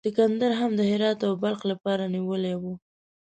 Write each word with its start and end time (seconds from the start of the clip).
سکندر 0.05 0.51
هم 0.59 0.71
د 0.79 0.81
هرات 0.91 1.19
او 1.27 1.33
بلخ 1.43 1.59
لیاره 1.69 2.07
نیولې 2.15 2.53
وه. 2.61 2.73